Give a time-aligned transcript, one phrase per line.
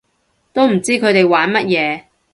[0.51, 2.03] 都唔知佢哋玩乜嘢